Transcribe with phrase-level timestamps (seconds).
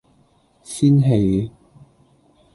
[0.63, 1.51] 仙氣